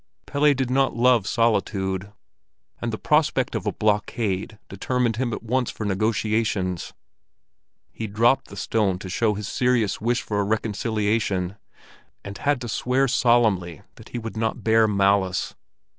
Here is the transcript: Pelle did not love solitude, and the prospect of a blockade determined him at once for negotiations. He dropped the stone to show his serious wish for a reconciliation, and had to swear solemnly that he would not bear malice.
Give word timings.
Pelle 0.25 0.55
did 0.55 0.71
not 0.71 0.95
love 0.95 1.27
solitude, 1.27 2.11
and 2.81 2.91
the 2.91 2.97
prospect 2.97 3.53
of 3.53 3.67
a 3.67 3.71
blockade 3.71 4.57
determined 4.67 5.17
him 5.17 5.31
at 5.31 5.43
once 5.43 5.69
for 5.69 5.85
negotiations. 5.85 6.91
He 7.91 8.07
dropped 8.07 8.47
the 8.47 8.57
stone 8.57 8.97
to 8.97 9.09
show 9.09 9.35
his 9.35 9.47
serious 9.47 10.01
wish 10.01 10.23
for 10.23 10.39
a 10.39 10.43
reconciliation, 10.43 11.55
and 12.23 12.35
had 12.39 12.59
to 12.61 12.67
swear 12.67 13.07
solemnly 13.07 13.83
that 13.93 14.09
he 14.09 14.17
would 14.17 14.35
not 14.35 14.63
bear 14.63 14.87
malice. 14.87 15.53